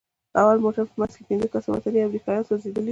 د 0.33 0.33
اول 0.43 0.57
موټر 0.65 0.83
په 0.89 0.95
منځ 0.99 1.11
کښې 1.15 1.23
پنځه 1.29 1.47
کسه 1.53 1.67
وطني 1.71 1.99
امريکايان 2.03 2.43
سوځېدلي 2.47 2.79
وو. 2.79 2.79